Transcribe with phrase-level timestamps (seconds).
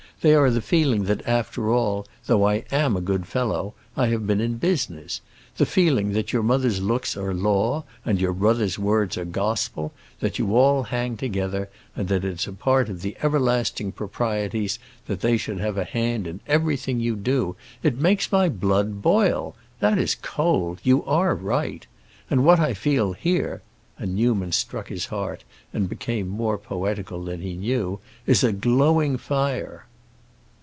[0.23, 4.27] They are the feeling that, after all, though I am a good fellow, I have
[4.27, 5.19] been in business;
[5.57, 10.37] the feeling that your mother's looks are law and your brother's words are gospel; that
[10.37, 14.77] you all hang together, and that it's a part of the everlasting proprieties
[15.07, 17.55] that they should have a hand in everything you do.
[17.81, 19.55] It makes my blood boil.
[19.79, 21.87] That is cold; you are right.
[22.29, 23.63] And what I feel here,"
[23.97, 25.43] and Newman struck his heart
[25.73, 29.87] and became more poetical than he knew, "is a glowing fire!"